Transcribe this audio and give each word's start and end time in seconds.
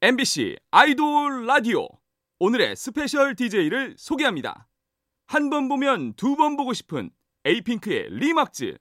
MBC 0.00 0.56
아이돌 0.70 1.46
라디오. 1.46 1.88
오늘의 2.38 2.76
special 2.76 3.34
DJ를 3.34 3.96
소개합니다. 3.98 4.68
한 5.26 5.50
번 5.50 5.68
보면 5.68 6.14
두 6.14 6.36
번 6.36 6.56
보고 6.56 6.72
싶은 6.72 7.10
에이핑크의 7.44 8.08
리막즈 8.10 8.78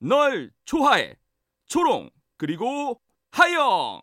널 0.00 0.52
좋아해 0.64 1.16
초롱 1.66 2.10
그리고 2.36 3.00
하영. 3.32 4.02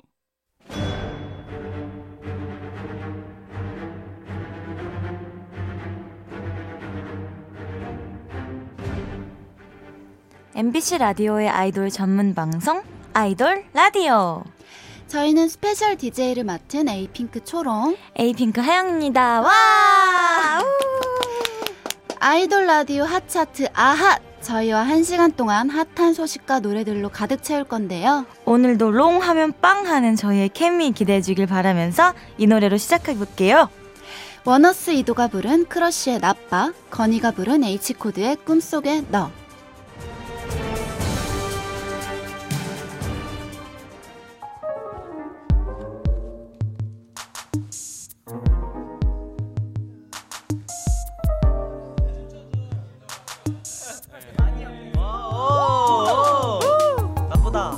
MBC 10.56 10.98
라디오의 10.98 11.48
아이돌 11.50 11.90
전문 11.90 12.34
방송 12.34 12.84
아이돌 13.14 13.66
라디오 13.74 14.44
저희는 15.10 15.50
special 15.50 15.98
DJ를 15.98 16.44
맡은 16.44 16.88
에이핑크 16.88 17.44
초롱 17.44 17.98
에이핑크 18.16 18.62
하영입니다. 18.62 19.42
와! 19.42 19.50
아이돌 22.20 22.68
라디오 22.68 23.06
핫차트 23.06 23.70
아핫 23.74 24.22
저희와 24.42 24.84
한 24.84 25.04
시간 25.04 25.32
동안 25.32 25.70
핫한 25.70 26.14
소식과 26.14 26.60
노래들로 26.60 27.10
가득 27.10 27.42
채울 27.42 27.64
건데요. 27.64 28.26
오늘도 28.46 28.92
롱 28.92 29.22
하면 29.22 29.52
빵 29.60 29.88
하는 29.88 30.16
저희의 30.16 30.50
케미 30.50 30.92
기대해 30.92 31.22
주길 31.22 31.48
바라면서 31.48 32.14
이 32.38 32.46
노래로 32.46 32.78
시작해 32.78 33.16
볼게요. 33.16 33.68
원어스 34.46 34.92
이도가 34.92 35.28
부른 35.28 35.66
크러쉬의 35.66 36.20
나빠, 36.20 36.72
건이가 36.92 37.32
부른 37.32 37.64
H코드의 37.64 38.38
꿈속의 38.46 39.08
너. 39.10 39.32
나쁘다. 57.30 57.78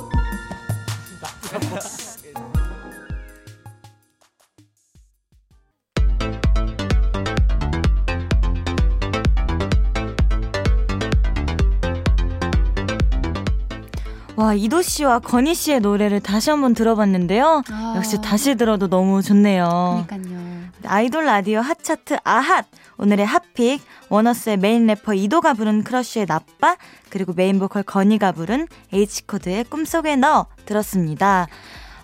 와, 14.34 14.54
이도 14.54 14.80
씨와 14.82 15.18
건희 15.20 15.54
씨의 15.54 15.80
노래를 15.80 16.20
다시 16.20 16.50
한번 16.50 16.74
들어봤는데요. 16.74 17.62
아. 17.70 17.94
역시 17.96 18.20
다시 18.20 18.54
들어도 18.54 18.88
너무 18.88 19.22
좋네요. 19.22 20.04
그러니까요. 20.08 20.42
아이돌 20.84 21.26
라디오 21.26 21.60
핫차트 21.82 22.16
아핫 22.24 22.66
오늘의 22.96 23.26
hot 23.26 23.50
pick 23.50 23.82
원어스의 24.08 24.56
메인 24.56 24.86
래퍼 24.86 25.14
이도가 25.14 25.54
부른 25.54 25.82
크러쉬의 25.84 26.26
나빠 26.26 26.76
그리고 27.10 27.32
메인 27.34 27.58
보컬 27.58 27.82
건이가 27.82 28.32
부른 28.32 28.68
H코드의 28.92 29.64
꿈속에 29.64 30.16
너 30.16 30.46
들었습니다. 30.64 31.48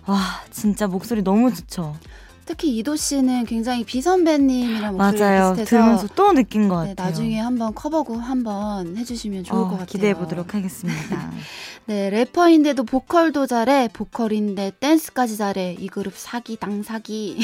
와 0.06 0.18
진짜 0.50 0.86
목소리 0.86 1.22
너무 1.22 1.54
좋죠. 1.54 1.96
특히 2.44 2.78
이도 2.78 2.96
씨는 2.96 3.44
굉장히 3.44 3.84
비 3.84 3.97
선배님이랑 3.97 4.96
목소리 4.96 5.20
맞아요. 5.20 5.50
비슷해서 5.52 5.68
들으면서 5.68 6.08
또 6.14 6.32
느낀 6.32 6.68
것 6.68 6.82
네, 6.84 6.88
같아요. 6.90 7.10
나중에 7.10 7.38
한번 7.38 7.74
cover곡 7.74 8.20
한번 8.20 8.96
해주시면 8.96 9.44
좋을 9.44 9.60
어, 9.60 9.64
것 9.64 9.70
같아요. 9.72 9.86
기대해 9.86 10.14
보도록 10.14 10.54
하겠습니다. 10.54 11.30
네, 11.86 12.08
래퍼인데도 12.08 12.84
보컬도 12.84 13.46
잘해, 13.46 13.90
보컬인데 13.92 14.72
댄스까지 14.80 15.36
잘해. 15.36 15.76
이 15.78 15.88
그룹 15.88 16.14
사기 16.16 16.56
당 16.56 16.82
사기. 16.82 17.38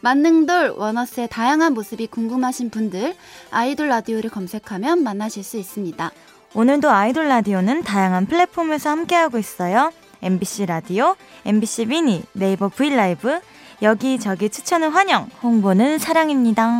만능돌 0.00 0.74
원어스의 0.76 1.28
다양한 1.28 1.74
모습이 1.74 2.06
궁금하신 2.06 2.70
분들 2.70 3.14
아이돌 3.50 3.88
라디오를 3.88 4.30
검색하면 4.30 5.02
만나실 5.02 5.42
수 5.42 5.56
있습니다. 5.56 6.10
오늘도 6.54 6.90
아이돌 6.90 7.28
라디오는 7.28 7.82
다양한 7.82 8.26
플랫폼에서 8.26 8.90
함께하고 8.90 9.38
있어요. 9.38 9.92
MBC 10.22 10.66
라디오, 10.66 11.16
MBC 11.44 11.86
미니, 11.86 12.22
네이버 12.32 12.68
브이라이브, 12.68 13.40
여기저기 13.82 14.50
추천은 14.50 14.90
환영, 14.90 15.28
홍보는 15.42 15.98
사랑입니다. 15.98 16.70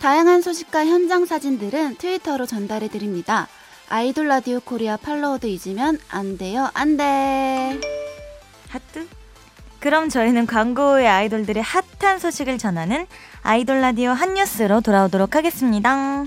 다양한 0.00 0.42
소식과 0.42 0.86
현장 0.86 1.26
사진들은 1.26 1.96
트위터로 1.96 2.46
전달해 2.46 2.88
드립니다. 2.88 3.46
아이돌 3.88 4.26
라디오 4.26 4.58
코리아 4.58 4.96
팔로워도 4.96 5.46
잊으면 5.46 6.00
안 6.08 6.38
돼요, 6.38 6.70
안 6.74 6.96
돼. 6.96 7.78
하트? 8.68 9.06
그럼 9.82 10.08
저희는 10.08 10.46
광고 10.46 10.92
후의 10.92 11.08
아이돌들의 11.08 11.60
핫한 11.60 12.20
소식을 12.20 12.56
전하는 12.56 13.04
아이돌 13.42 13.80
라디오 13.80 14.12
핫뉴스로 14.12 14.80
돌아오도록 14.80 15.34
하겠습니다. 15.34 16.24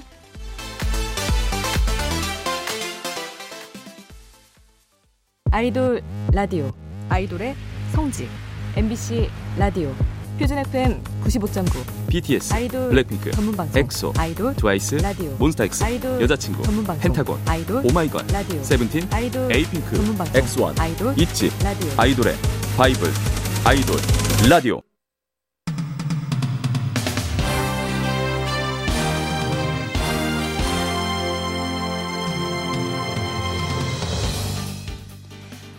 아이돌 5.52 6.02
라디오 6.34 6.70
아이돌의 7.08 7.56
성지 7.94 8.28
MBC 8.76 9.30
라디오 9.58 9.96
표준 10.38 10.58
FM 10.58 11.02
95.9 11.24 12.10
BTS 12.10 12.54
아이돌 12.54 12.90
블랙핑크 12.90 13.32
전문 13.32 13.56
방송 13.56 13.82
엑소 13.82 14.14
아이돌 14.18 14.54
트와이스 14.56 14.96
라디오 14.96 15.32
몬스타엑스 15.40 15.82
아이돌 15.82 16.22
여자친구 16.22 16.62
전문 16.64 16.84
방송 16.84 17.02
펜타곤 17.02 17.40
아이돌 17.48 17.86
오마이걸 17.86 18.28
라디오 18.34 18.62
세븐틴 18.62 19.08
아이돌 19.14 19.50
에이핑크 19.50 19.96
전문 19.96 20.18
방송 20.18 20.42
엑스원 20.42 20.78
아이돌 20.78 21.18
ITZY 21.18 21.50
라디오 21.64 21.90
아이돌의 21.96 22.36
바이블 22.76 23.45
아이돌 23.66 23.98
라디오 24.50 24.82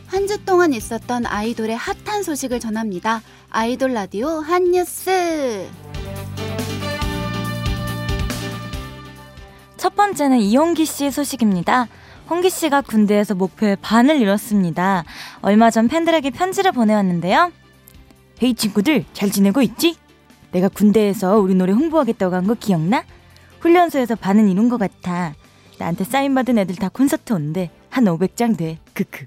한 0.06 0.26
주 0.26 0.42
동안 0.44 0.72
있었던 0.72 1.26
아이돌의 1.26 1.76
핫한 1.76 2.22
소식을 2.22 2.58
전합니다. 2.60 3.22
아이돌 3.50 3.92
라디오 3.92 4.28
핫뉴스. 4.40 5.68
첫 9.76 9.94
번째는 9.94 10.38
이홍기 10.38 10.84
씨 10.86 11.10
소식입니다. 11.10 11.88
홍기 12.28 12.50
씨가 12.50 12.80
군대에서 12.80 13.34
목표의 13.34 13.76
반을 13.80 14.16
이뤘습니다. 14.20 15.04
얼마 15.42 15.70
전 15.70 15.86
팬들에게 15.86 16.30
편지를 16.30 16.72
보내왔는데요. 16.72 17.52
헤이 18.42 18.54
친구들 18.54 19.04
잘 19.12 19.30
지내고 19.30 19.62
있지? 19.62 19.96
내가 20.52 20.68
군대에서 20.68 21.38
우리 21.38 21.54
노래 21.54 21.72
홍보하겠다고 21.72 22.34
한 22.34 22.46
거 22.46 22.54
기억나? 22.54 23.04
훈련소에서 23.60 24.14
반은 24.16 24.48
이룬 24.48 24.68
것 24.68 24.78
같아. 24.78 25.34
나한테 25.78 26.04
사인 26.04 26.34
받은 26.34 26.58
애들 26.58 26.76
다 26.76 26.88
콘서트 26.88 27.32
온대. 27.32 27.70
한 27.90 28.04
500장 28.04 28.56
돼. 28.56 28.78
크크. 28.94 29.26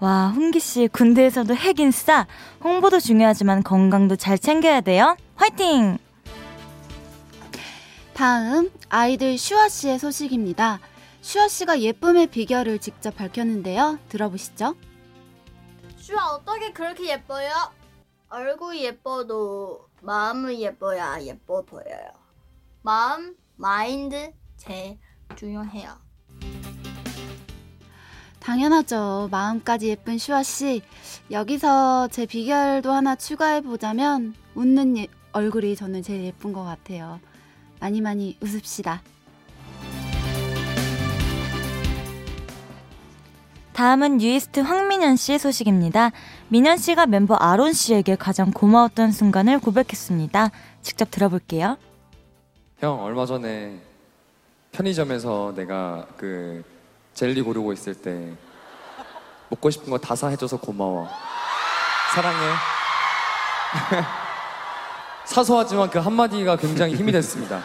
와, 0.00 0.28
홍기 0.34 0.60
씨 0.60 0.88
군대에서도 0.88 1.54
핵인 1.54 1.90
싸. 1.90 2.26
홍보도 2.62 3.00
중요하지만 3.00 3.62
건강도 3.62 4.16
잘 4.16 4.38
챙겨야 4.38 4.80
돼요. 4.80 5.16
화이팅! 5.36 5.98
다음 8.14 8.70
아이들 8.88 9.36
슈아 9.36 9.68
씨의 9.68 9.98
소식입니다. 9.98 10.80
슈아 11.20 11.48
씨가 11.48 11.80
예쁨의 11.80 12.28
비결을 12.28 12.78
직접 12.78 13.14
밝혔는데요. 13.16 13.98
들어보시죠. 14.08 14.74
슈아 15.98 16.24
어떻게 16.34 16.72
그렇게 16.72 17.10
예뻐요? 17.10 17.50
얼굴이 18.28 18.84
예뻐도 18.84 19.88
마음은 20.02 20.58
예뻐야 20.60 21.22
예뻐 21.22 21.62
보여요. 21.62 22.10
마음, 22.82 23.36
마인드 23.56 24.32
제일 24.56 24.98
중요해요. 25.36 25.90
당연하죠. 28.40 29.28
마음까지 29.30 29.88
예쁜 29.88 30.18
슈아 30.18 30.42
씨. 30.42 30.82
여기서 31.30 32.08
제 32.08 32.26
비결도 32.26 32.92
하나 32.92 33.16
추가해 33.16 33.60
보자면 33.60 34.34
웃는 34.54 34.98
예- 34.98 35.08
얼굴이 35.32 35.74
저는 35.74 36.02
제일 36.02 36.24
예쁜 36.24 36.52
것 36.52 36.62
같아요. 36.64 37.20
많이 37.80 38.00
많이 38.00 38.38
웃읍시다. 38.40 39.02
다음은 43.80 44.16
뉴이스트 44.16 44.60
황민현 44.60 45.16
씨의 45.16 45.38
소식입니다. 45.38 46.10
민현 46.48 46.78
씨가 46.78 47.04
멤버 47.04 47.34
아론 47.34 47.74
씨에게 47.74 48.16
가장 48.16 48.50
고마웠던 48.50 49.12
순간을 49.12 49.58
고백했습니다. 49.58 50.50
직접 50.80 51.10
들어볼게요. 51.10 51.76
형 52.78 53.04
얼마 53.04 53.26
전에 53.26 53.78
편의점에서 54.72 55.52
내가 55.54 56.06
그 56.16 56.64
젤리 57.12 57.42
고르고 57.42 57.74
있을 57.74 57.94
때 57.94 58.32
먹고 59.50 59.68
싶은 59.68 59.90
거 59.90 59.98
다 59.98 60.16
사해줘서 60.16 60.58
고마워 60.58 61.06
사랑해 62.14 62.36
사소하지만 65.24 65.90
그 65.90 65.98
한마디가 65.98 66.56
굉장히 66.56 66.94
힘이 66.94 67.12
됐습니다 67.12 67.60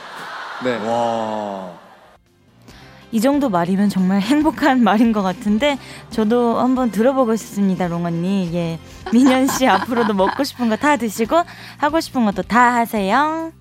네 0.64 0.78
와. 0.88 1.72
이 3.12 3.20
정도 3.20 3.50
말이면 3.50 3.90
정말 3.90 4.22
행복한 4.22 4.82
말인 4.84 5.12
것 5.12 5.22
같은데 5.22 5.78
저도 6.12 6.60
한번 6.60 6.92
들어보고 6.92 7.36
싶습니다, 7.36 7.88
롱 7.88 8.06
언니. 8.06 8.50
예, 8.54 8.80
민현 9.12 9.48
씨 9.48 9.68
앞으로도 9.68 10.14
먹고 10.14 10.44
싶은 10.44 10.70
거 10.70 10.76
다 10.78 10.98
드시고 10.98 11.36
하고 11.78 12.00
싶은 12.00 12.26
것도 12.26 12.42
다 12.44 12.76
하세요. 12.76 13.52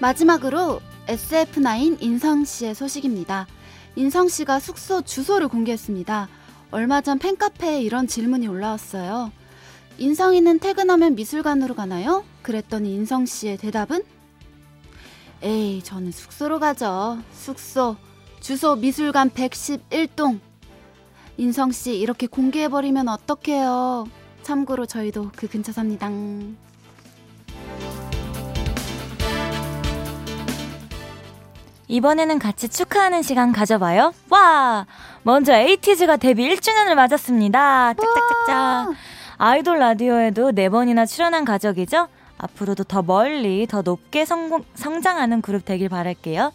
마지막으로 0.00 0.80
SF9 1.06 2.02
인성 2.02 2.44
씨의 2.44 2.74
소식입니다. 2.74 3.46
인성 3.94 4.28
씨가 4.28 4.58
숙소 4.60 5.00
주소를 5.02 5.48
공개했습니다. 5.48 6.28
얼마 6.72 7.00
전 7.00 7.18
팬카페에 7.18 7.80
이런 7.80 8.06
질문이 8.06 8.46
올라왔어요. 8.48 9.30
인성이는 9.98 10.58
퇴근하면 10.58 11.14
미술관으로 11.14 11.74
가나요? 11.74 12.24
그랬더니 12.42 12.92
인성 12.94 13.24
씨의 13.24 13.56
대답은 13.56 14.02
에이, 15.42 15.82
저는 15.82 16.12
숙소로 16.12 16.58
가죠. 16.58 17.18
숙소. 17.32 17.96
주소 18.40 18.76
미술관 18.76 19.30
111동. 19.30 20.40
인성 21.36 21.72
씨 21.72 21.98
이렇게 21.98 22.26
공개해 22.26 22.68
버리면 22.68 23.08
어떡해요. 23.08 24.06
참고로 24.42 24.86
저희도 24.86 25.32
그 25.36 25.48
근처 25.48 25.72
삽니다. 25.72 26.08
이번에는 31.88 32.38
같이 32.38 32.68
축하하는 32.68 33.22
시간 33.22 33.52
가져봐요. 33.52 34.12
와! 34.30 34.86
먼저 35.22 35.52
에이티즈가 35.54 36.16
데뷔 36.16 36.48
1주년을 36.54 36.94
맞았습니다. 36.94 37.94
짝짝짝짝. 37.94 38.94
아이돌 39.38 39.78
라디오에도 39.78 40.52
네 40.52 40.68
번이나 40.68 41.06
출연한 41.06 41.44
가족이죠? 41.44 42.08
앞으로도 42.38 42.84
더 42.84 43.02
멀리, 43.02 43.66
더 43.66 43.82
높게 43.82 44.24
성공, 44.24 44.64
성장하는 44.74 45.40
그룹 45.42 45.64
되길 45.64 45.88
바랄게요. 45.88 46.52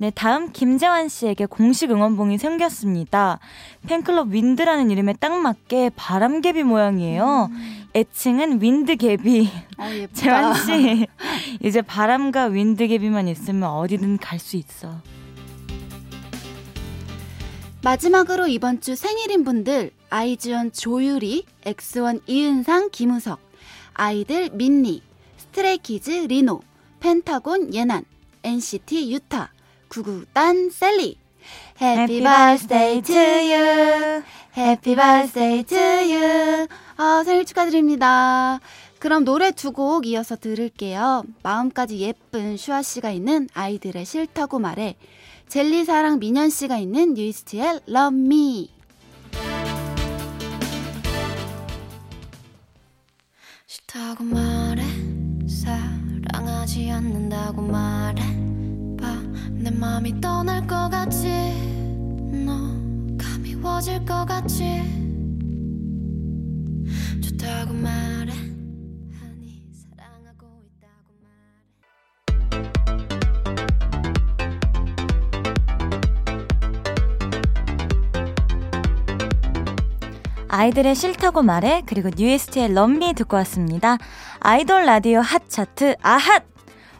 네, 0.00 0.10
다음 0.14 0.52
김재환 0.52 1.08
씨에게 1.08 1.46
공식 1.46 1.90
응원봉이 1.90 2.38
생겼습니다. 2.38 3.40
팬클럽 3.88 4.28
윈드라는 4.28 4.92
이름에 4.92 5.12
딱 5.14 5.36
맞게 5.36 5.90
바람개비 5.96 6.62
모양이에요. 6.62 7.50
애칭은 7.96 8.62
윈드개비. 8.62 9.50
어, 9.78 9.90
예쁘다. 9.92 10.14
재환 10.14 10.54
씨, 10.54 11.06
이제 11.64 11.82
바람과 11.82 12.44
wind개비만 12.44 13.26
있으면 13.26 13.70
어디든 13.70 14.18
갈 14.18 14.38
수 14.38 14.56
있어. 14.56 15.02
마지막으로 17.82 18.46
이번 18.48 18.80
주 18.80 18.94
생일인 18.94 19.44
분들 19.44 19.90
아이즈원 20.10 20.72
조유리, 20.72 21.44
엑스원 21.64 22.20
이은상, 22.26 22.90
김우석, 22.90 23.38
아이들 23.98 24.50
민니, 24.50 25.02
스트레이키즈 25.38 26.10
리노, 26.28 26.60
펜타곤 27.00 27.74
옌안, 27.74 28.04
NCT 28.44 29.12
유타, 29.12 29.50
구구단 29.88 30.70
셀리. 30.70 31.16
Happy 31.82 32.20
birthday 32.22 33.02
to 33.02 33.16
you. 33.16 34.22
Happy 34.56 34.94
birthday 34.94 35.62
to 35.64 35.76
you. 35.78 36.66
아, 36.96 37.22
생일 37.24 37.44
축하드립니다. 37.44 38.60
그럼 39.00 39.24
노래 39.24 39.50
두 39.50 39.72
곡 39.72 40.06
이어서 40.06 40.36
들을게요. 40.36 41.24
마음까지 41.42 41.98
예쁜 41.98 42.56
슈아 42.56 42.82
씨가 42.82 43.10
있는 43.10 43.48
아이들의 43.52 44.04
싫다고 44.04 44.60
말해. 44.60 44.94
젤리 45.48 45.84
사랑 45.84 46.20
민현 46.20 46.50
씨가 46.50 46.78
있는 46.78 47.14
뉴이스트의 47.14 47.80
Love 47.88 48.16
Me. 48.20 48.70
싫다고 53.70 54.24
말해. 54.24 54.82
사랑하지 55.46 56.90
않는다고 56.90 57.60
말해. 57.60 58.22
봐내 58.96 59.70
맘이 59.70 60.18
떠날 60.22 60.66
것 60.66 60.88
같지. 60.88 61.28
너 62.32 62.78
가 63.18 63.38
미워질 63.42 64.06
것 64.06 64.24
같지 64.24 64.82
아이들의 80.58 80.96
싫다고 80.96 81.42
말해 81.42 81.84
그리고 81.86 82.10
뉴에스트의 82.16 82.74
Love 82.74 83.01
Me 83.01 83.14
듣고 83.14 83.36
왔습니다. 83.36 83.96
아이돌 84.40 84.86
라디오 84.86 85.20
핫 85.20 85.48
차트 85.48 85.94
아핫! 86.02 86.42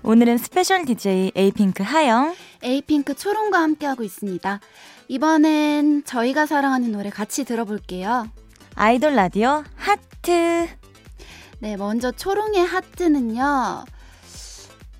오늘은 0.04 0.38
스페셜 0.38 0.84
DJ 0.84 1.32
에이핑크 1.34 1.82
하영 1.82 2.36
에이핑크 2.62 3.14
초롱과 3.16 3.58
함께하고 3.60 4.04
있습니다. 4.04 4.60
이번엔 5.08 6.04
저희가 6.04 6.46
사랑하는 6.46 6.92
노래 6.92 7.10
같이 7.10 7.44
들어볼게요. 7.44 8.28
아이돌 8.76 9.16
라디오 9.16 9.64
하트 9.74 10.68
네, 11.58 11.76
먼저 11.76 12.12
초롱의 12.12 12.64
하트는요. 12.64 13.84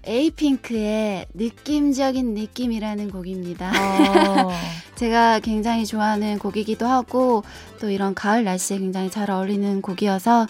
에이핑크의 0.09 1.27
느낌적인 1.35 2.35
느낌이라는 2.35 3.11
곡입니다. 3.11 3.71
어, 3.71 4.51
제가 4.97 5.41
굉장히 5.41 5.85
좋아하는 5.85 6.39
곡이기도 6.39 6.87
하고 6.87 7.45
또 7.79 7.91
이런 7.91 8.15
가을 8.15 8.45
날씨에 8.45 8.79
굉장히 8.79 9.11
잘 9.11 9.31
어울리는 9.31 9.83
곡이어서 9.83 10.47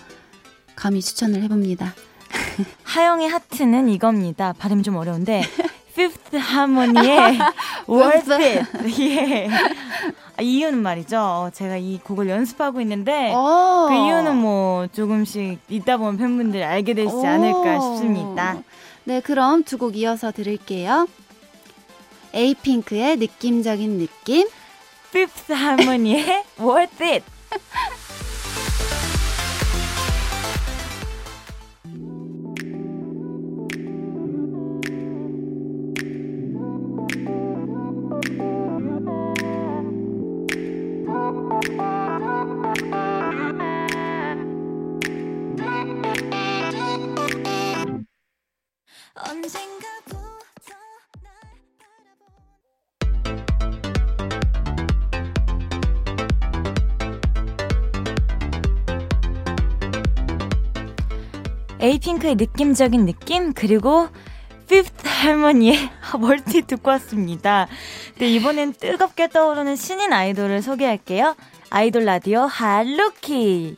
감히 0.77 1.03
추천을 1.03 1.43
해봅니다. 1.43 1.93
하영의 2.85 3.29
하트는 3.29 3.89
이겁니다. 3.89 4.55
발음이 4.57 4.83
좀 4.85 4.97
어려운데 4.97 5.43
Fifth 5.93 6.37
Harmony의 6.37 7.39
Worth 7.91 8.33
It 8.33 9.03
예. 9.03 9.49
아, 10.37 10.43
이유는 10.43 10.79
말이죠. 10.81 11.19
어, 11.19 11.51
제가 11.53 11.77
이 11.77 11.99
곡을 11.99 12.29
연습하고 12.29 12.81
있는데 12.83 13.33
어. 13.35 13.87
그 13.89 13.95
이유는 13.95 14.37
뭐 14.37 14.87
조금씩 14.87 15.59
있다 15.69 15.97
보면 15.97 16.17
팬분들이 16.17 16.63
알게 16.63 16.95
되시지 16.95 17.27
않을까 17.27 17.81
싶습니다. 17.81 18.57
네, 19.09 19.23
그럼 19.23 19.65
두 19.65 19.79
곡 19.79 19.97
이어서 19.97 20.31
들을게요. 20.33 21.09
에이핑크의 22.35 23.17
느낌적인 23.17 23.97
느낌, 23.97 24.47
Fifth 25.09 25.51
Harmony의 25.51 26.45
Worth 26.61 27.03
It 27.03 27.25
에이핑크의 61.89 62.35
느낌적인 62.37 63.07
느낌 63.07 63.55
그리고 63.55 64.09
피프트 64.69 65.09
할머니의 65.09 65.91
멀티 66.21 66.63
듣고 66.63 66.91
왔습니다. 66.91 67.67
네, 68.19 68.29
이번엔 68.29 68.75
뜨겁게 68.75 69.29
떠오르는 69.29 69.77
신인 69.77 70.13
아이돌을 70.13 70.61
소개할게요. 70.61 71.35
아이돌 71.71 72.05
라디오 72.05 72.41
핫루키. 72.43 73.77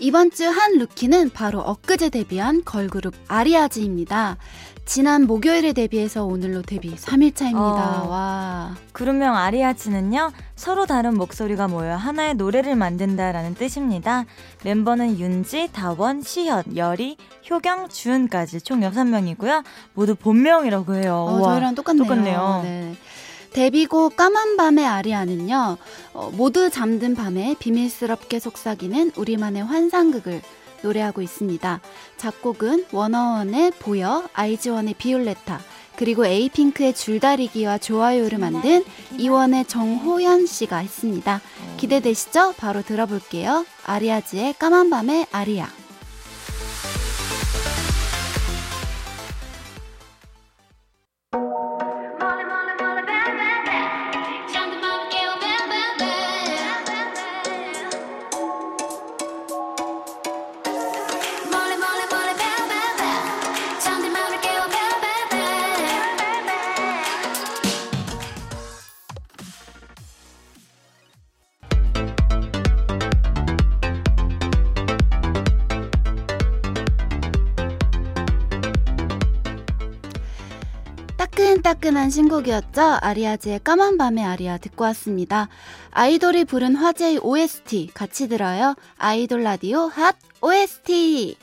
이번 0.00 0.30
주 0.30 0.44
핫루키는 0.44 1.30
바로 1.30 1.60
엊그제 1.60 2.10
데뷔한 2.10 2.64
걸그룹 2.64 3.14
아리아즈입니다. 3.28 4.36
지난 4.88 5.26
목요일에 5.26 5.74
데뷔해서 5.74 6.24
오늘로 6.24 6.62
데뷔 6.62 6.96
3일 6.96 7.34
차입니다. 7.34 8.04
어. 8.04 8.08
와. 8.08 8.74
그룹명 8.92 9.36
아리아즈는요, 9.36 10.32
서로 10.56 10.86
다른 10.86 11.14
목소리가 11.18 11.68
모여 11.68 11.94
하나의 11.94 12.36
노래를 12.36 12.74
만든다라는 12.74 13.54
뜻입니다. 13.54 14.24
멤버는 14.64 15.18
윤지, 15.18 15.68
다원, 15.72 16.22
시현, 16.22 16.74
열이, 16.74 17.18
효경, 17.50 17.90
주은까지 17.90 18.62
총 18.62 18.80
6명이고요. 18.80 19.62
모두 19.92 20.14
본명이라고 20.14 20.94
해요. 20.94 21.26
어, 21.28 21.42
저희랑 21.42 21.74
똑같네요. 21.74 22.04
똑같네요. 22.04 22.60
네. 22.62 22.94
데뷔곡 23.52 24.16
까만 24.16 24.56
밤의 24.56 24.86
아리아는요, 24.86 25.76
어, 26.14 26.30
모두 26.32 26.70
잠든 26.70 27.14
밤에 27.14 27.56
비밀스럽게 27.58 28.38
속삭이는 28.38 29.12
우리만의 29.16 29.64
환상극을 29.64 30.40
노래하고 30.82 31.22
있습니다. 31.22 31.80
작곡은 32.16 32.86
워너원의 32.92 33.72
보여, 33.78 34.28
아이즈원의 34.32 34.94
비올레타, 34.98 35.60
그리고 35.96 36.24
에이핑크의 36.24 36.94
줄다리기와 36.94 37.78
좋아요를 37.78 38.38
만든 38.38 38.84
이원의 39.18 39.64
정호연 39.64 40.46
씨가 40.46 40.76
했습니다. 40.78 41.40
기대되시죠? 41.76 42.54
바로 42.56 42.82
들어볼게요. 42.82 43.66
아리아즈의 43.84 44.54
까만 44.58 44.90
밤의 44.90 45.26
아리아. 45.32 45.77
따끈따끈한 81.88 82.10
신곡이었죠. 82.10 82.98
아리아즈의 83.00 83.60
까만 83.64 83.96
밤의 83.98 84.24
아리아 84.24 84.58
듣고 84.58 84.84
왔습니다. 84.84 85.48
아이돌이 85.90 86.44
부른 86.44 86.76
화제의 86.76 87.18
OST 87.18 87.90
같이 87.94 88.28
들어요. 88.28 88.74
아이돌 88.98 89.42
라디오 89.42 89.86
핫 89.86 90.16
OST. 90.40 91.36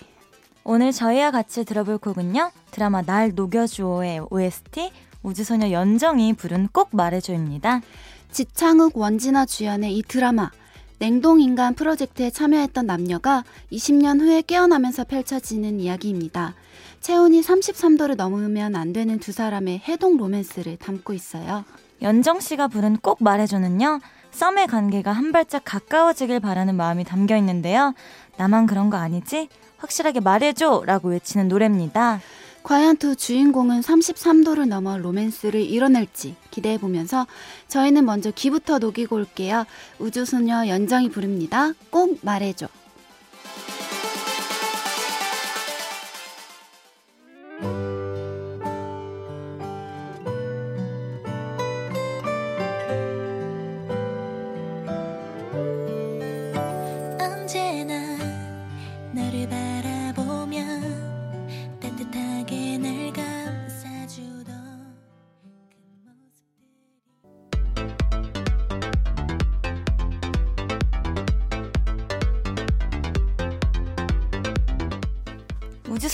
오늘 0.63 0.91
저희와 0.91 1.31
같이 1.31 1.65
들어볼 1.65 1.97
곡은요. 1.97 2.51
드라마 2.71 3.01
날 3.01 3.31
녹여주오의 3.35 4.27
OST 4.29 4.91
우주소녀 5.23 5.71
연정이 5.71 6.33
부른 6.33 6.69
꼭 6.71 6.89
말해줘입니다. 6.91 7.81
지창욱 8.31 8.97
원진아 8.97 9.45
주연의 9.45 9.97
이 9.97 10.03
드라마 10.03 10.51
냉동인간 10.99 11.73
프로젝트에 11.73 12.29
참여했던 12.29 12.85
남녀가 12.85 13.43
20년 13.71 14.21
후에 14.21 14.41
깨어나면서 14.43 15.05
펼쳐지는 15.05 15.79
이야기입니다. 15.79 16.53
체온이 17.05 17.41
33도를 17.41 18.15
넘으면 18.15 18.75
안 18.75 18.91
되는 18.91 19.19
두 19.19 19.31
사람의 19.31 19.83
해동 19.87 20.17
로맨스를 20.17 20.77
담고 20.77 21.13
있어요. 21.13 21.63
연정 22.01 22.39
씨가 22.39 22.67
부른 22.67 22.97
꼭 22.97 23.21
말해줘는요. 23.21 23.99
썸의 24.31 24.65
관계가 24.65 25.11
한 25.11 25.31
발짝 25.31 25.61
가까워지길 25.63 26.39
바라는 26.39 26.73
마음이 26.73 27.03
담겨 27.03 27.37
있는데요. 27.37 27.93
나만 28.37 28.65
그런 28.65 28.89
거 28.89 28.97
아니지? 28.97 29.49
확실하게 29.77 30.21
말해줘! 30.21 30.81
라고 30.87 31.09
외치는 31.09 31.47
노래입니다. 31.47 32.21
과연 32.63 32.97
두 32.97 33.15
주인공은 33.15 33.81
33도를 33.81 34.67
넘어 34.67 34.97
로맨스를 34.97 35.61
이뤄낼지 35.61 36.35
기대해보면서 36.49 37.27
저희는 37.67 38.03
먼저 38.03 38.31
귀부터 38.31 38.79
녹이고 38.79 39.15
올게요. 39.15 39.65
우주소녀 39.99 40.67
연정이 40.69 41.11
부릅니다. 41.11 41.71
꼭 41.91 42.17
말해줘. 42.23 42.67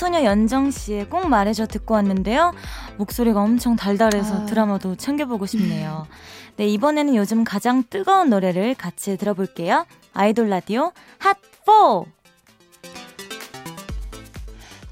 소녀 0.02 0.24
연정 0.24 0.72
씨의 0.72 1.10
꼭 1.12 1.30
말해줘 1.30 1.68
듣고 1.68 1.94
왔는데요. 1.94 2.56
목소리가 2.98 3.40
엄청 3.40 3.76
달달해서 3.76 4.34
아. 4.34 4.46
드라마도 4.48 4.96
챙겨보고 4.96 5.46
싶네요. 5.46 6.08
네, 6.58 6.68
이번에는 6.70 7.16
요즘 7.16 7.44
가장 7.44 7.84
뜨거운 7.88 8.32
노래를 8.32 8.74
같이 8.74 9.16
들어볼게요. 9.16 9.86
아이돌 10.14 10.50
라디오 10.50 10.92
핫4! 11.20 12.06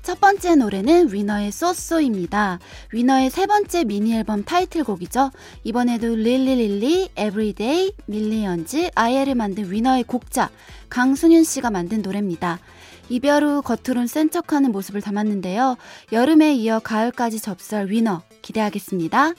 첫 0.04 0.22
번째 0.22 0.56
노래는 0.56 1.12
위너의 1.12 1.52
SOSO입니다. 1.52 2.60
위너의 2.94 3.32
세 3.32 3.48
번째 3.48 3.86
미니 3.86 4.16
앨범 4.16 4.44
타이틀곡이죠. 4.44 5.32
이번에도 5.64 6.16
Really 6.16 6.59
Really, 6.59 7.10
Everyday, 7.16 7.94
Millions, 8.06 8.92
아예를 8.94 9.34
만든 9.34 9.72
위너의 9.72 10.04
곡자 10.04 10.52
강승윤 10.90 11.44
씨가 11.44 11.72
만든 11.72 12.04
노래입니다. 12.04 12.60
이별 13.10 13.44
후 13.44 13.62
겉으론 13.62 14.08
센 14.08 14.30
척하는 14.30 14.72
모습을 14.72 15.02
담았는데요. 15.02 15.78
여름에 16.12 16.54
이어 16.54 16.80
가을까지 16.80 17.40
접수할 17.42 17.88
위너 17.88 18.22
기대하겠습니다. 18.42 19.34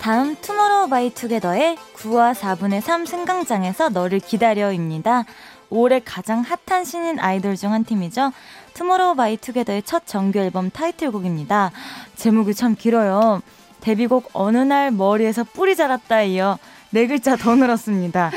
다음 0.00 0.34
투모로우 0.40 0.88
바이 0.88 1.10
투게더의 1.10 1.76
9와 1.96 2.34
4분의 2.34 2.80
3 2.80 3.04
승강장에서 3.04 3.90
너를 3.90 4.18
기다려입니다. 4.18 5.24
올해 5.68 6.00
가장 6.00 6.42
핫한 6.42 6.84
신인 6.84 7.18
아이돌 7.20 7.54
중 7.56 7.72
한 7.72 7.84
팀이죠. 7.84 8.32
투모로우 8.74 9.14
바이 9.14 9.36
투게더의 9.36 9.82
첫 9.82 10.06
정규 10.06 10.38
앨범 10.38 10.70
타이틀곡입니다. 10.70 11.70
제목이 12.16 12.54
참 12.54 12.74
길어요. 12.74 13.42
데뷔곡 13.82 14.30
어느 14.32 14.58
날 14.58 14.90
머리에서 14.90 15.44
뿔이 15.44 15.76
자랐다 15.76 16.22
이어 16.22 16.58
네 16.90 17.06
글자 17.06 17.36
더 17.36 17.54
늘었습니다. 17.54 18.30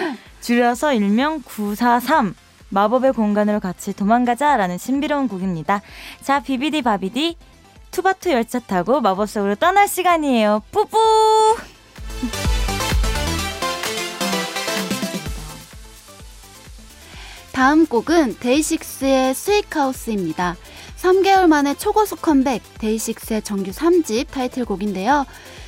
줄여서 0.43 0.93
일명 0.93 1.41
943 1.41 2.35
마법의 2.67 3.13
공간으로 3.13 3.61
같이 3.61 3.93
도망가자 3.93 4.57
라는 4.57 4.77
신비로운 4.77 5.29
곡입니다. 5.29 5.81
자 6.21 6.41
비비디 6.41 6.81
바비디 6.81 7.37
투바투 7.91 8.29
열차 8.29 8.59
타고 8.59 8.99
마법 8.99 9.29
속으로 9.29 9.55
떠날 9.55 9.87
시간이에요. 9.87 10.61
뿌뿌! 10.71 10.97
다음 17.53 17.85
곡은 17.85 18.39
데이식스의 18.39 19.35
Sweet 19.35 19.71
Chaos입니다. 19.71 20.57
3개월 20.97 21.47
만에 21.47 21.75
초고속 21.75 22.21
컴백 22.21 22.63
데이식스의 22.79 23.43
정규 23.43 23.71
3집 23.71 24.27
타이틀곡인데요. 24.31 25.25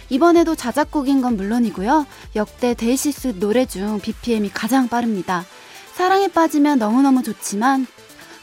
이번에도 0.09 0.55
자작곡인 0.55 1.21
건 1.21 1.37
물론이고요. 1.37 2.05
역대 2.35 2.73
데이식스 2.73 3.39
노래 3.39 3.65
중 3.65 3.99
BPM이 3.99 4.49
가장 4.49 4.87
빠릅니다. 4.87 5.45
사랑에 5.93 6.27
빠지면 6.27 6.79
너무너무 6.79 7.23
좋지만 7.23 7.87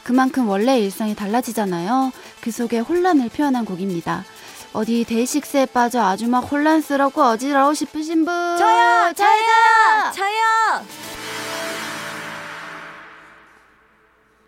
그만큼 0.03 0.49
원래 0.49 0.79
일상이 0.79 1.15
달라지잖아요. 1.15 2.11
그 2.41 2.51
속에 2.51 2.79
혼란을 2.79 3.29
표현한 3.29 3.65
곡입니다. 3.65 4.25
어디 4.73 5.05
데이식스에 5.05 5.67
빠져 5.67 6.01
아주 6.01 6.27
막 6.27 6.39
혼란스럽고 6.39 7.21
어지러워 7.21 7.73
싶으신 7.73 8.25
분 8.25 8.33
저요! 8.57 9.13
저요! 9.15 10.11
저요! 10.13 10.85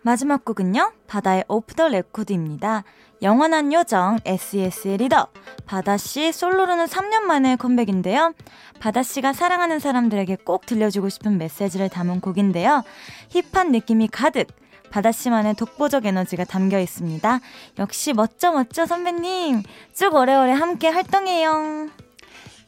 마지막 0.02 0.44
곡은요. 0.44 0.92
바다의 1.08 1.44
Off 1.48 1.74
the 1.74 1.88
Record입니다. 1.88 2.84
영원한 3.22 3.72
요정 3.72 4.18
SES의 4.24 4.98
리더 4.98 5.28
바다씨 5.64 6.32
솔로로는 6.32 6.86
3년 6.86 7.22
만에 7.22 7.56
컴백인데요. 7.56 8.34
바다씨가 8.80 9.32
사랑하는 9.32 9.78
사람들에게 9.78 10.36
꼭 10.44 10.66
들려주고 10.66 11.08
싶은 11.08 11.38
메시지를 11.38 11.88
담은 11.88 12.20
곡인데요. 12.20 12.84
힙한 13.30 13.72
느낌이 13.72 14.08
가득 14.08 14.48
바다씨만의 14.90 15.54
독보적 15.56 16.06
에너지가 16.06 16.44
담겨 16.44 16.78
있습니다. 16.78 17.40
역시 17.78 18.12
멋져 18.12 18.52
멋져 18.52 18.86
선배님 18.86 19.62
쭉 19.94 20.14
오래오래 20.14 20.52
함께 20.52 20.88
활동해요. 20.88 21.88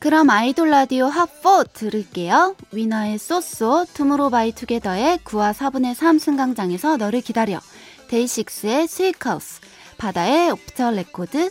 그럼 0.01 0.31
아이돌 0.31 0.71
라디오 0.71 1.11
핫4 1.11 1.73
들을게요. 1.73 2.55
위너의 2.71 3.19
SOSO, 3.19 3.85
투모로우바이 3.95 4.53
투게더의 4.53 5.19
9와 5.25 5.53
4분의 5.53 5.95
3 5.95 6.21
승강장에서 6.21 6.99
너를 6.99 7.21
기다려, 7.21 7.59
데이식스의 8.09 8.87
Sweet 8.87 9.20
Chaos, 9.20 9.61
바다의 9.99 10.53
Off 10.53 10.73
the 10.73 10.93
Record, 10.93 11.51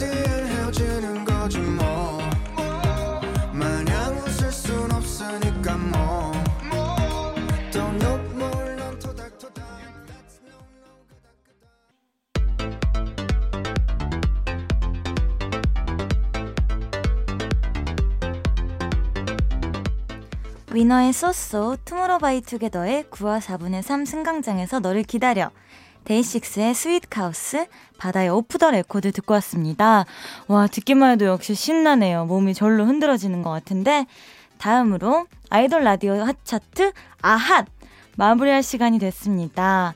be 0.00 0.19
위너의 20.72 21.12
SOSO, 21.12 21.78
투모로우바이 21.84 22.42
투게더의 22.42 23.04
9와 23.10 23.40
4분의 23.40 23.82
3 23.82 24.04
승강장에서 24.04 24.78
너를 24.78 25.02
기다려. 25.02 25.50
데이식스의 26.04 26.74
Sweet 26.74 27.02
Chaos, 27.10 27.66
바다의 27.98 28.28
Off 28.30 28.56
the 28.58 28.70
Record 28.70 29.10
듣고 29.10 29.34
왔습니다. 29.34 30.06
와, 30.46 30.68
듣기만 30.68 31.12
해도 31.12 31.26
역시 31.26 31.54
신나네요. 31.54 32.26
몸이 32.26 32.54
절로 32.54 32.84
흔들어지는 32.84 33.42
것 33.42 33.50
같은데. 33.50 34.06
다음으로 34.58 35.26
아이돌 35.50 35.82
라디오 35.82 36.22
핫차트 36.22 36.92
아핫! 37.20 37.66
마무리할 38.16 38.62
시간이 38.62 39.00
됐습니다. 39.00 39.94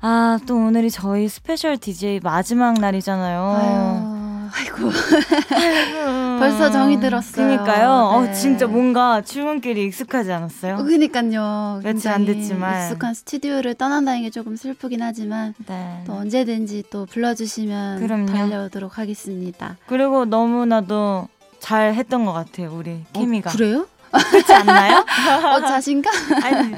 아, 0.00 0.38
또 0.46 0.56
오늘이 0.56 0.90
저희 0.90 1.28
스페셜 1.28 1.76
DJ 1.78 2.20
마지막 2.22 2.74
날이잖아요. 2.74 3.40
아유, 3.40 4.17
아이고. 4.52 4.90
벌써 6.38 6.70
정이 6.70 7.00
들었어요. 7.00 7.46
그니까요. 7.46 7.90
어, 7.90 8.22
네. 8.22 8.32
진짜 8.32 8.66
뭔가 8.66 9.20
출근길이 9.22 9.84
익숙하지 9.86 10.32
않았어요? 10.32 10.76
그니까요. 10.84 11.80
며칠 11.82 12.10
안 12.10 12.24
됐지만. 12.24 12.84
익숙한 12.86 13.14
스튜디오를 13.14 13.74
떠난다는 13.74 14.22
게 14.22 14.30
조금 14.30 14.56
슬프긴 14.56 15.02
하지만 15.02 15.54
네. 15.66 16.02
또 16.06 16.14
언제든지 16.14 16.84
또 16.90 17.06
불러주시면 17.06 18.00
그럼요. 18.00 18.26
달려오도록 18.26 18.98
하겠습니다. 18.98 19.76
그리고 19.86 20.24
너무나도 20.24 21.28
잘 21.60 21.94
했던 21.94 22.24
것 22.24 22.32
같아요, 22.32 22.72
우리 22.74 23.02
케미가. 23.12 23.50
어, 23.50 23.52
그래요? 23.52 23.86
그렇지 24.30 24.52
않나요? 24.54 25.04
어, 25.54 25.60
자신감? 25.60 26.12
아니, 26.42 26.74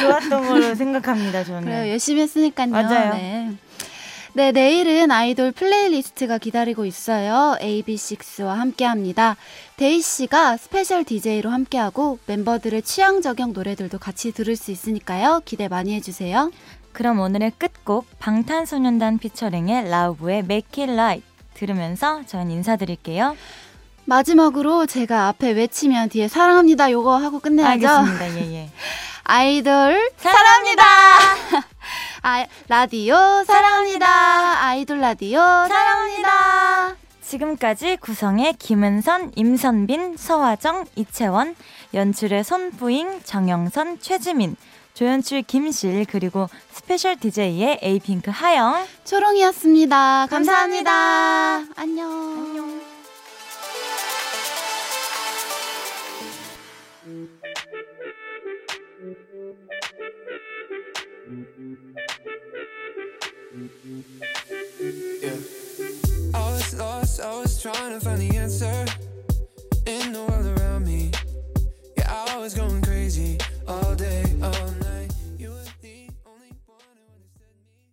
좋았던 0.00 0.46
걸로 0.46 0.74
생각합니다, 0.74 1.42
저는. 1.44 1.62
그래요. 1.64 1.90
열심히 1.90 2.22
했으니까요. 2.22 2.68
맞아요. 2.70 3.14
네. 3.14 3.50
네, 4.32 4.52
내일은 4.52 5.10
아이돌 5.10 5.50
플레이리스트가 5.50 6.38
기다리고 6.38 6.84
있어요. 6.84 7.56
AB6IX와 7.60 8.54
함께 8.54 8.84
합니다. 8.84 9.36
데이 9.76 10.00
씨가 10.00 10.56
스페셜 10.56 11.02
DJ로 11.02 11.50
함께하고 11.50 12.20
멤버들의 12.26 12.82
취향 12.82 13.22
저격 13.22 13.50
노래들도 13.50 13.98
같이 13.98 14.30
들을 14.32 14.54
수 14.54 14.70
있으니까요. 14.70 15.42
기대 15.44 15.66
많이 15.66 15.94
해주세요. 15.94 16.52
그럼 16.92 17.18
오늘의 17.18 17.52
끝곡 17.58 18.06
방탄소년단 18.20 19.18
피처링의 19.18 19.88
라우브의 19.90 20.38
Make 20.40 20.84
It 20.84 20.92
Right 20.92 21.26
들으면서 21.54 22.22
전 22.26 22.52
인사드릴게요. 22.52 23.36
마지막으로 24.04 24.86
제가 24.86 25.26
앞에 25.28 25.50
외치면 25.52 26.08
뒤에 26.08 26.28
사랑합니다 26.28 26.90
요거 26.92 27.16
하고 27.16 27.40
끝내야죠. 27.40 27.88
알겠습니다. 27.88 28.40
예, 28.40 28.54
예. 28.54 28.70
아이돌 29.24 30.10
사랑합니다. 30.16 30.82
아, 32.22 32.46
라디오 32.68 33.14
사랑합니다. 33.44 34.64
아이돌 34.64 35.00
라디오 35.00 35.40
사랑합니다. 35.40 36.96
지금까지 37.22 37.96
구성의 37.96 38.54
김은선, 38.54 39.32
임선빈, 39.36 40.16
서화정, 40.16 40.84
이채원, 40.96 41.54
연출의 41.94 42.44
손부잉, 42.44 43.22
정영선, 43.22 44.00
최지민, 44.00 44.56
조연출 44.94 45.42
김실, 45.42 46.04
그리고 46.10 46.48
스페셜 46.72 47.16
DJ의 47.16 47.78
에이핑크 47.80 48.30
하영, 48.30 48.84
초롱이었습니다. 49.04 50.26
감사합니다. 50.28 50.90
감사합니다. 50.90 51.80
안녕. 51.80 52.10
안녕. 52.10 52.80
음. 57.06 57.40
Yeah. 63.52 65.34
I 66.34 66.52
was 66.52 66.74
lost, 66.78 67.20
I 67.20 67.36
was 67.40 67.60
trying 67.60 67.98
to 67.98 68.00
find 68.04 68.20
the 68.20 68.36
answer 68.36 68.86
in 69.86 70.12
the 70.12 70.22
world 70.22 70.58
around 70.58 70.86
me. 70.86 71.10
Yeah, 71.96 72.26
I 72.28 72.38
was 72.38 72.54
going 72.54 72.80
crazy 72.82 73.38
all 73.66 73.96
day, 73.96 74.24
all 74.40 74.52
night. 74.52 74.79